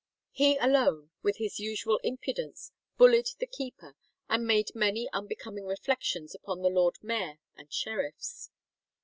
[0.31, 3.95] He alone, "with his usual impudence, bullied the keeper,
[4.27, 8.49] and made many unbecoming reflections upon the lord mayor and sheriffs."